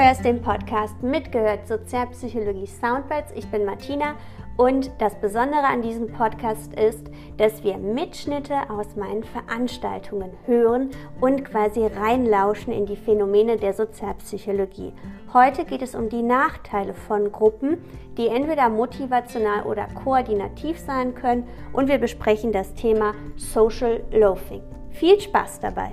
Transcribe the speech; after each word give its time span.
hörst 0.00 0.24
den 0.24 0.40
Podcast 0.40 1.02
Mitgehört 1.02 1.68
Sozialpsychologie 1.68 2.66
Soundbites. 2.66 3.32
Ich 3.34 3.46
bin 3.48 3.66
Martina 3.66 4.14
und 4.56 4.90
das 4.98 5.14
Besondere 5.20 5.66
an 5.66 5.82
diesem 5.82 6.10
Podcast 6.10 6.72
ist, 6.72 7.10
dass 7.36 7.62
wir 7.62 7.76
Mitschnitte 7.76 8.70
aus 8.70 8.96
meinen 8.96 9.22
Veranstaltungen 9.22 10.30
hören 10.46 10.90
und 11.20 11.44
quasi 11.44 11.84
reinlauschen 11.84 12.72
in 12.72 12.86
die 12.86 12.96
Phänomene 12.96 13.58
der 13.58 13.74
Sozialpsychologie. 13.74 14.94
Heute 15.34 15.66
geht 15.66 15.82
es 15.82 15.94
um 15.94 16.08
die 16.08 16.22
Nachteile 16.22 16.94
von 16.94 17.30
Gruppen, 17.30 17.84
die 18.16 18.28
entweder 18.28 18.70
motivational 18.70 19.64
oder 19.64 19.86
koordinativ 19.88 20.78
sein 20.78 21.14
können 21.14 21.46
und 21.74 21.88
wir 21.88 21.98
besprechen 21.98 22.52
das 22.52 22.72
Thema 22.72 23.12
Social 23.36 24.02
Loafing. 24.12 24.62
Viel 24.92 25.20
Spaß 25.20 25.60
dabei! 25.60 25.92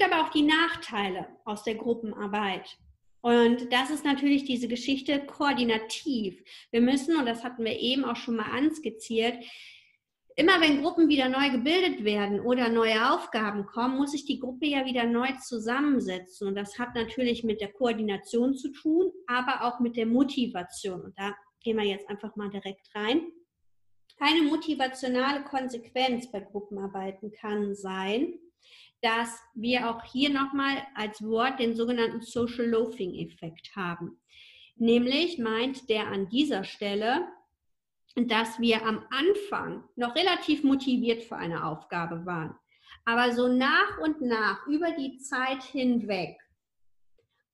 Gibt 0.00 0.12
aber 0.12 0.22
auch 0.22 0.30
die 0.30 0.42
Nachteile 0.42 1.26
aus 1.44 1.62
der 1.62 1.74
Gruppenarbeit. 1.74 2.78
Und 3.20 3.70
das 3.70 3.90
ist 3.90 4.04
natürlich 4.04 4.44
diese 4.44 4.66
Geschichte 4.66 5.26
koordinativ. 5.26 6.42
Wir 6.70 6.80
müssen, 6.80 7.16
und 7.16 7.26
das 7.26 7.44
hatten 7.44 7.64
wir 7.64 7.78
eben 7.78 8.06
auch 8.06 8.16
schon 8.16 8.36
mal 8.36 8.50
anskizziert, 8.50 9.34
immer 10.36 10.58
wenn 10.60 10.80
Gruppen 10.80 11.08
wieder 11.08 11.28
neu 11.28 11.50
gebildet 11.50 12.02
werden 12.02 12.40
oder 12.40 12.70
neue 12.70 13.12
Aufgaben 13.12 13.66
kommen, 13.66 13.98
muss 13.98 14.12
sich 14.12 14.24
die 14.24 14.40
Gruppe 14.40 14.66
ja 14.66 14.86
wieder 14.86 15.04
neu 15.04 15.28
zusammensetzen. 15.42 16.48
Und 16.48 16.54
das 16.54 16.78
hat 16.78 16.94
natürlich 16.94 17.44
mit 17.44 17.60
der 17.60 17.72
Koordination 17.72 18.54
zu 18.54 18.72
tun, 18.72 19.12
aber 19.26 19.64
auch 19.66 19.80
mit 19.80 19.96
der 19.96 20.06
Motivation. 20.06 21.02
Und 21.02 21.18
da 21.18 21.34
gehen 21.62 21.76
wir 21.76 21.84
jetzt 21.84 22.08
einfach 22.08 22.36
mal 22.36 22.48
direkt 22.48 22.88
rein. 22.94 23.20
Eine 24.18 24.42
motivationale 24.42 25.44
Konsequenz 25.44 26.30
bei 26.30 26.40
Gruppenarbeiten 26.40 27.32
kann 27.32 27.74
sein, 27.74 28.38
dass 29.02 29.40
wir 29.54 29.88
auch 29.88 30.04
hier 30.04 30.30
nochmal 30.30 30.82
als 30.94 31.22
Wort 31.22 31.58
den 31.58 31.74
sogenannten 31.74 32.20
Social 32.20 32.66
Loafing-Effekt 32.66 33.74
haben. 33.74 34.20
Nämlich 34.76 35.38
meint 35.38 35.88
der 35.88 36.08
an 36.08 36.28
dieser 36.28 36.64
Stelle, 36.64 37.26
dass 38.16 38.58
wir 38.58 38.84
am 38.84 39.04
Anfang 39.10 39.84
noch 39.96 40.14
relativ 40.14 40.64
motiviert 40.64 41.22
für 41.22 41.36
eine 41.36 41.64
Aufgabe 41.64 42.26
waren. 42.26 42.54
Aber 43.04 43.32
so 43.32 43.48
nach 43.48 43.98
und 44.02 44.20
nach 44.20 44.66
über 44.66 44.92
die 44.92 45.18
Zeit 45.18 45.62
hinweg 45.62 46.38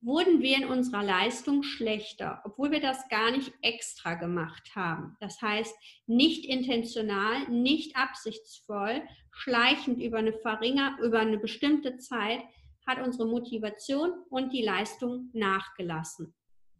wurden 0.00 0.40
wir 0.40 0.56
in 0.56 0.66
unserer 0.66 1.02
Leistung 1.02 1.62
schlechter, 1.62 2.42
obwohl 2.44 2.70
wir 2.70 2.80
das 2.80 3.08
gar 3.08 3.30
nicht 3.30 3.52
extra 3.62 4.14
gemacht 4.14 4.74
haben. 4.74 5.16
Das 5.20 5.40
heißt, 5.40 5.74
nicht 6.06 6.44
intentional, 6.44 7.48
nicht 7.48 7.96
absichtsvoll, 7.96 9.02
schleichend 9.32 10.00
über 10.00 10.18
eine 10.18 10.32
Verringer, 10.32 10.98
über 11.02 11.20
eine 11.20 11.38
bestimmte 11.38 11.98
Zeit 11.98 12.40
hat 12.86 13.04
unsere 13.04 13.26
Motivation 13.26 14.12
und 14.30 14.52
die 14.52 14.62
Leistung 14.62 15.30
nachgelassen. 15.32 16.34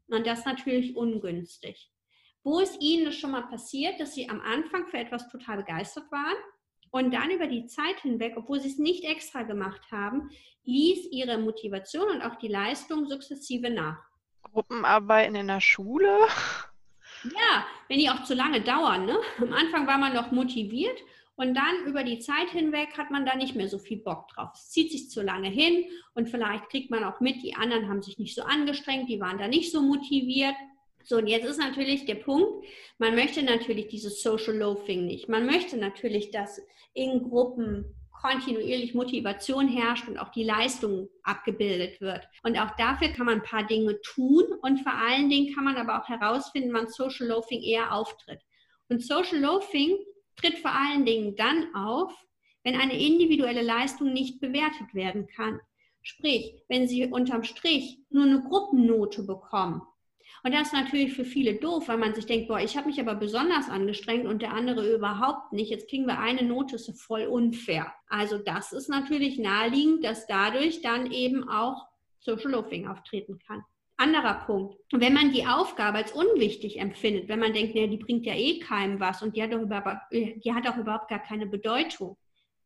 Und 0.09 0.27
das 0.27 0.41
ist 0.41 0.47
natürlich 0.47 0.97
ungünstig. 0.97 1.91
Wo 2.45 2.61
ist 2.61 2.81
Ihnen 2.81 3.07
das 3.07 3.17
schon 3.17 3.33
mal 3.33 3.49
passiert, 3.49 3.99
dass 3.99 4.15
Sie 4.15 4.29
am 4.29 4.41
Anfang 4.41 4.87
für 4.87 4.99
etwas 4.99 5.29
total 5.29 5.57
begeistert 5.57 6.11
waren 6.13 6.37
und 6.97 7.13
dann 7.13 7.31
über 7.31 7.47
die 7.47 7.67
Zeit 7.67 8.01
hinweg, 8.01 8.35
obwohl 8.37 8.61
sie 8.61 8.69
es 8.69 8.79
nicht 8.79 9.05
extra 9.05 9.43
gemacht 9.43 9.83
haben, 9.91 10.31
ließ 10.65 11.11
ihre 11.13 11.39
Motivation 11.39 12.09
und 12.09 12.23
auch 12.23 12.37
die 12.37 12.49
Leistung 12.49 13.07
sukzessive 13.07 13.71
nach. 13.71 13.99
Gruppenarbeiten 14.43 15.35
in 15.37 15.47
der 15.49 15.61
Schule? 15.61 16.19
Ja, 17.25 17.67
wenn 17.89 17.99
die 17.99 18.11
auch 18.11 18.25
zu 18.25 18.35
lange 18.35 18.61
dauern. 18.61 19.07
Ne? 19.07 19.19
Am 19.39 19.53
Anfang 19.53 19.87
war 19.87 19.99
man 19.99 20.15
noch 20.15 20.31
motiviert 20.33 20.99
und 21.37 21.55
dann 21.55 21.87
über 21.87 22.03
die 22.05 22.19
Zeit 22.19 22.51
hinweg 22.51 22.97
hat 22.97 23.11
man 23.11 23.27
da 23.27 23.37
nicht 23.37 23.55
mehr 23.55 23.69
so 23.69 23.79
viel 23.79 23.99
Bock 23.99 24.29
drauf. 24.29 24.51
Es 24.55 24.71
zieht 24.71 24.91
sich 24.91 25.11
zu 25.11 25.23
lange 25.23 25.49
hin 25.49 25.85
und 26.15 26.29
vielleicht 26.29 26.69
kriegt 26.71 26.91
man 26.91 27.05
auch 27.05 27.21
mit, 27.21 27.43
die 27.43 27.55
anderen 27.55 27.89
haben 27.89 28.03
sich 28.03 28.19
nicht 28.19 28.35
so 28.35 28.43
angestrengt, 28.43 29.09
die 29.09 29.21
waren 29.21 29.39
da 29.39 29.49
nicht 29.49 29.71
so 29.71 29.83
motiviert. 29.83 30.55
So, 31.09 31.19
und 31.19 31.29
jetzt 31.29 31.47
ist 31.47 31.61
natürlich 31.61 32.05
der 32.05 32.17
Punkt, 32.17 32.67
man 32.99 33.15
möchte 33.15 33.41
natürlich 33.45 33.87
dieses 33.87 34.23
Social 34.23 34.57
Loafing 34.57 35.07
nicht. 35.07 35.29
Man 35.29 35.47
möchte 35.47 35.77
natürlich, 35.77 36.33
dass 36.33 36.61
in 36.95 37.23
Gruppen 37.23 37.95
kontinuierlich 38.11 38.93
Motivation 38.93 39.69
herrscht 39.69 40.09
und 40.09 40.19
auch 40.19 40.31
die 40.31 40.43
Leistung 40.43 41.09
abgebildet 41.23 42.01
wird. 42.01 42.27
Und 42.43 42.59
auch 42.59 42.75
dafür 42.77 43.09
kann 43.09 43.27
man 43.27 43.37
ein 43.37 43.45
paar 43.45 43.65
Dinge 43.65 44.01
tun 44.01 44.43
und 44.63 44.81
vor 44.81 44.95
allen 44.95 45.31
Dingen 45.31 45.55
kann 45.55 45.63
man 45.63 45.77
aber 45.77 46.03
auch 46.03 46.09
herausfinden, 46.09 46.73
wann 46.73 46.89
Social 46.89 47.29
Loafing 47.29 47.63
eher 47.63 47.93
auftritt. 47.93 48.41
Und 48.89 49.01
Social 49.01 49.39
Loafing 49.39 49.97
tritt 50.35 50.59
vor 50.59 50.73
allen 50.73 51.05
Dingen 51.05 51.37
dann 51.37 51.73
auf, 51.73 52.13
wenn 52.65 52.75
eine 52.75 53.01
individuelle 53.01 53.63
Leistung 53.63 54.13
nicht 54.13 54.41
bewertet 54.41 54.93
werden 54.93 55.29
kann. 55.29 55.61
Sprich, 56.03 56.65
wenn 56.67 56.89
Sie 56.89 57.07
unterm 57.07 57.45
Strich 57.45 58.01
nur 58.11 58.25
eine 58.25 58.41
Gruppennote 58.41 59.23
bekommen, 59.23 59.83
und 60.43 60.55
das 60.55 60.69
ist 60.69 60.73
natürlich 60.73 61.15
für 61.15 61.25
viele 61.25 61.55
doof, 61.55 61.89
weil 61.89 61.99
man 61.99 62.15
sich 62.15 62.27
denkt, 62.27 62.49
boah, 62.49 62.61
ich 62.61 62.77
habe 62.77 62.87
mich 62.87 63.01
aber 63.01 63.15
besonders 63.15 63.69
angestrengt 63.69 64.27
und 64.27 64.43
der 64.43 64.53
andere 64.53 64.95
überhaupt 64.95 65.53
nicht. 65.53 65.71
Jetzt 65.71 65.89
kriegen 65.89 66.07
wir 66.07 66.19
eine 66.19 66.43
Note, 66.43 66.77
ist 66.77 67.03
voll 67.03 67.27
unfair. 67.27 67.93
Also 68.09 68.39
das 68.39 68.73
ist 68.73 68.89
natürlich 68.89 69.39
naheliegend, 69.39 70.05
dass 70.05 70.27
dadurch 70.27 70.83
dann 70.83 71.11
eben 71.11 71.49
auch 71.49 71.87
Social 72.21 72.53
Loafing 72.53 72.87
auftreten 72.87 73.39
kann. 73.47 73.65
Anderer 73.99 74.45
Punkt. 74.47 74.77
Wenn 74.93 75.15
man 75.15 75.33
die 75.33 75.47
Aufgabe 75.47 75.99
als 75.99 76.13
unwichtig 76.13 76.79
empfindet, 76.79 77.29
wenn 77.29 77.41
man 77.41 77.55
denkt, 77.55 77.75
ja, 77.75 77.87
die 77.87 77.97
bringt 77.97 78.27
ja 78.27 78.35
eh 78.35 78.59
keinem 78.59 79.01
was 79.01 79.23
und 79.23 79.37
die 79.37 79.43
hat, 79.43 79.53
doch 79.53 79.61
überhaupt, 79.61 80.03
die 80.13 80.53
hat 80.53 80.69
auch 80.69 80.77
überhaupt 80.77 81.09
gar 81.09 81.23
keine 81.23 81.47
Bedeutung, 81.47 82.19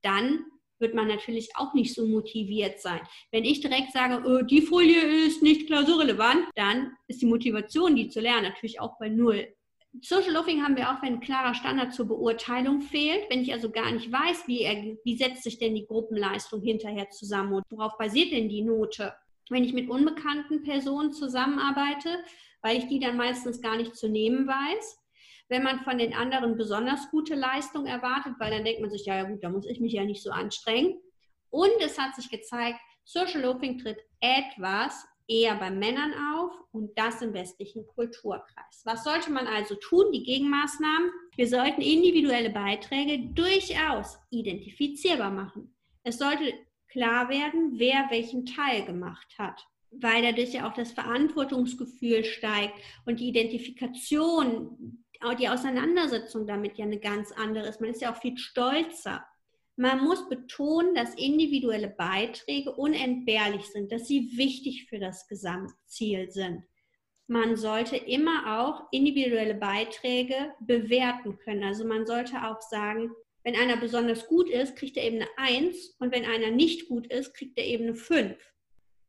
dann 0.03 0.45
wird 0.81 0.95
man 0.95 1.09
natürlich 1.09 1.51
auch 1.57 1.75
nicht 1.75 1.95
so 1.95 2.07
motiviert 2.07 2.81
sein. 2.81 3.01
Wenn 3.31 3.45
ich 3.45 3.61
direkt 3.61 3.93
sage, 3.93 4.23
oh, 4.27 4.43
die 4.43 4.63
Folie 4.63 5.27
ist 5.27 5.43
nicht 5.43 5.67
klausurrelevant, 5.67 6.47
dann 6.55 6.93
ist 7.07 7.23
die 7.23 7.27
Motivation, 7.27 7.97
die 7.97 8.09
zu 8.09 8.21
lernen, 8.21 8.45
natürlich 8.45 8.81
auch 8.81 8.99
bei 8.99 9.09
Null. 9.09 9.49
Social 10.01 10.33
Loafing 10.33 10.63
haben 10.63 10.77
wir 10.77 10.91
auch, 10.91 11.03
wenn 11.03 11.15
ein 11.15 11.21
klarer 11.21 11.55
Standard 11.55 11.93
zur 11.93 12.07
Beurteilung 12.07 12.81
fehlt. 12.81 13.29
Wenn 13.29 13.43
ich 13.43 13.53
also 13.53 13.71
gar 13.71 13.91
nicht 13.91 14.11
weiß, 14.11 14.47
wie, 14.47 14.63
er, 14.63 14.97
wie 15.05 15.17
setzt 15.17 15.43
sich 15.43 15.59
denn 15.59 15.75
die 15.75 15.87
Gruppenleistung 15.87 16.63
hinterher 16.63 17.11
zusammen 17.11 17.55
und 17.55 17.65
worauf 17.71 17.99
basiert 17.99 18.31
denn 18.31 18.49
die 18.49 18.63
Note. 18.63 19.13
Wenn 19.49 19.65
ich 19.65 19.73
mit 19.73 19.91
unbekannten 19.91 20.63
Personen 20.63 21.13
zusammenarbeite, 21.13 22.09
weil 22.63 22.79
ich 22.79 22.87
die 22.87 23.01
dann 23.01 23.17
meistens 23.17 23.61
gar 23.61 23.77
nicht 23.77 23.97
zu 23.97 24.09
nehmen 24.09 24.47
weiß, 24.47 25.00
wenn 25.51 25.65
man 25.65 25.81
von 25.81 25.99
den 25.99 26.15
anderen 26.15 26.57
besonders 26.57 27.11
gute 27.11 27.35
Leistung 27.35 27.85
erwartet, 27.85 28.35
weil 28.39 28.53
dann 28.53 28.65
denkt 28.65 28.81
man 28.81 28.91
sich, 28.91 29.05
ja, 29.05 29.17
ja 29.17 29.25
gut, 29.25 29.43
da 29.43 29.51
muss 29.51 29.67
ich 29.67 29.81
mich 29.81 29.93
ja 29.93 30.05
nicht 30.05 30.23
so 30.23 30.31
anstrengen. 30.31 30.99
Und 31.51 31.73
es 31.85 31.99
hat 31.99 32.15
sich 32.15 32.31
gezeigt, 32.31 32.79
Social 33.05 33.43
Loafing 33.43 33.79
tritt 33.79 33.99
etwas 34.21 35.05
eher 35.27 35.57
bei 35.57 35.71
Männern 35.71 36.15
auf 36.35 36.53
und 36.71 36.97
das 36.97 37.21
im 37.21 37.35
westlichen 37.35 37.85
Kulturkreis. 37.87 38.83
Was 38.85 39.03
sollte 39.03 39.33
man 39.33 39.49
also 39.49 39.75
tun? 39.75 40.13
Die 40.13 40.23
Gegenmaßnahmen. 40.23 41.11
Wir 41.37 41.49
sollten 41.49 41.81
individuelle 41.81 42.51
Beiträge 42.51 43.19
durchaus 43.35 44.19
identifizierbar 44.31 45.33
machen. 45.33 45.75
Es 46.05 46.19
sollte 46.19 46.53
klar 46.89 47.29
werden, 47.29 47.73
wer 47.75 48.07
welchen 48.11 48.47
Teil 48.47 48.85
gemacht 48.85 49.35
hat, 49.37 49.67
weil 49.91 50.23
dadurch 50.23 50.53
ja 50.53 50.69
auch 50.69 50.75
das 50.75 50.93
Verantwortungsgefühl 50.93 52.25
steigt 52.25 52.75
und 53.05 53.19
die 53.19 53.29
Identifikation 53.29 55.05
die 55.39 55.49
Auseinandersetzung 55.49 56.47
damit 56.47 56.79
ja 56.79 56.85
eine 56.85 56.99
ganz 56.99 57.33
andere 57.33 57.69
ist. 57.69 57.81
Man 57.81 57.91
ist 57.91 58.01
ja 58.01 58.13
auch 58.13 58.21
viel 58.21 58.39
stolzer. 58.39 59.25
Man 59.77 60.03
muss 60.03 60.29
betonen, 60.29 60.95
dass 60.95 61.15
individuelle 61.15 61.89
Beiträge 61.89 62.73
unentbehrlich 62.73 63.67
sind, 63.67 63.93
dass 63.93 64.09
sie 64.09 64.37
wichtig 64.37 64.87
für 64.89 64.99
das 64.99 65.27
Gesamtziel 65.29 66.31
sind. 66.31 66.65
Man 67.27 67.57
sollte 67.57 67.97
immer 67.97 68.61
auch 68.61 68.89
individuelle 68.91 69.55
Beiträge 69.55 70.53
bewerten 70.61 71.39
können. 71.39 71.63
Also 71.63 71.87
man 71.87 72.07
sollte 72.07 72.47
auch 72.47 72.61
sagen, 72.61 73.11
wenn 73.45 73.57
einer 73.57 73.77
besonders 73.77 74.27
gut 74.27 74.51
ist, 74.51 74.77
kriegt 74.77 74.97
er 74.97 75.05
eben 75.05 75.17
eine 75.17 75.29
1 75.37 75.97
und 75.99 76.13
wenn 76.13 76.27
einer 76.27 76.51
nicht 76.51 76.89
gut 76.89 77.07
ist, 77.07 77.33
kriegt 77.35 77.57
er 77.57 77.65
eben 77.65 77.85
eine 77.85 77.95
5. 77.95 78.37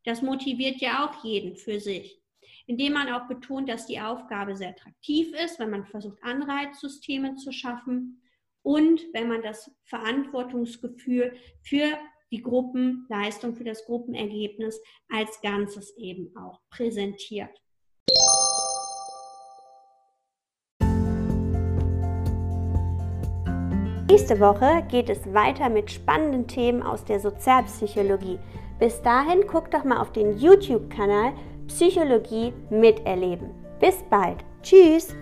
Das 0.04 0.22
motiviert 0.22 0.76
ja 0.80 1.06
auch 1.06 1.24
jeden 1.24 1.56
für 1.56 1.80
sich 1.80 2.21
indem 2.66 2.94
man 2.94 3.08
auch 3.12 3.28
betont, 3.28 3.68
dass 3.68 3.86
die 3.86 4.00
Aufgabe 4.00 4.56
sehr 4.56 4.70
attraktiv 4.70 5.32
ist, 5.34 5.58
wenn 5.58 5.70
man 5.70 5.86
versucht, 5.86 6.22
Anreizsysteme 6.22 7.36
zu 7.36 7.52
schaffen 7.52 8.22
und 8.62 9.02
wenn 9.12 9.28
man 9.28 9.42
das 9.42 9.70
Verantwortungsgefühl 9.84 11.34
für 11.62 11.98
die 12.30 12.42
Gruppenleistung, 12.42 13.54
für 13.54 13.64
das 13.64 13.84
Gruppenergebnis 13.84 14.80
als 15.08 15.40
Ganzes 15.42 15.94
eben 15.96 16.34
auch 16.36 16.60
präsentiert. 16.70 17.50
Nächste 24.08 24.40
Woche 24.40 24.86
geht 24.90 25.08
es 25.08 25.32
weiter 25.32 25.70
mit 25.70 25.90
spannenden 25.90 26.46
Themen 26.46 26.82
aus 26.82 27.04
der 27.04 27.18
Sozialpsychologie. 27.18 28.38
Bis 28.78 29.00
dahin 29.00 29.44
guck 29.46 29.70
doch 29.70 29.84
mal 29.84 30.00
auf 30.00 30.12
den 30.12 30.36
YouTube-Kanal 30.36 31.32
Psychologie 31.74 32.52
miterleben. 32.70 33.50
Bis 33.80 33.96
bald. 34.10 34.44
Tschüss. 34.62 35.14